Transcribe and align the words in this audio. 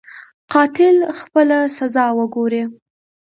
قاتل 0.53 0.97
خپله 1.19 1.57
سزا 1.77 2.05
وګوري. 2.19 2.63